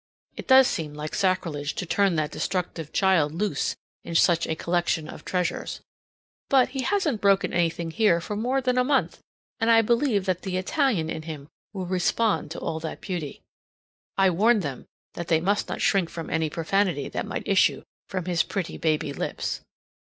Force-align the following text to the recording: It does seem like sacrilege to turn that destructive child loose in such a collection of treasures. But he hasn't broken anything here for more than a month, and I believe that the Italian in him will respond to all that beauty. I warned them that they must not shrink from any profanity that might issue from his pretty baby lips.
It 0.35 0.47
does 0.47 0.65
seem 0.65 0.95
like 0.95 1.13
sacrilege 1.13 1.75
to 1.75 1.85
turn 1.85 2.15
that 2.15 2.31
destructive 2.31 2.91
child 2.91 3.35
loose 3.35 3.75
in 4.03 4.15
such 4.15 4.47
a 4.47 4.55
collection 4.55 5.07
of 5.07 5.23
treasures. 5.23 5.79
But 6.49 6.69
he 6.69 6.81
hasn't 6.81 7.21
broken 7.21 7.53
anything 7.53 7.91
here 7.91 8.19
for 8.19 8.35
more 8.35 8.61
than 8.61 8.79
a 8.79 8.83
month, 8.83 9.21
and 9.59 9.69
I 9.69 9.83
believe 9.83 10.25
that 10.25 10.41
the 10.41 10.57
Italian 10.57 11.11
in 11.11 11.21
him 11.21 11.49
will 11.71 11.85
respond 11.85 12.49
to 12.49 12.59
all 12.59 12.79
that 12.79 12.99
beauty. 12.99 13.41
I 14.17 14.31
warned 14.31 14.63
them 14.63 14.87
that 15.13 15.27
they 15.27 15.39
must 15.39 15.69
not 15.69 15.81
shrink 15.81 16.09
from 16.09 16.31
any 16.31 16.49
profanity 16.49 17.07
that 17.09 17.27
might 17.27 17.47
issue 17.47 17.83
from 18.09 18.25
his 18.25 18.41
pretty 18.41 18.79
baby 18.79 19.13
lips. 19.13 19.61